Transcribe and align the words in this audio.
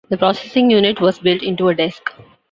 The 0.09 0.17
processing 0.17 0.71
unit 0.71 0.99
was 0.99 1.19
built 1.19 1.43
into 1.43 1.69
a 1.69 1.75
desk. 1.75 2.09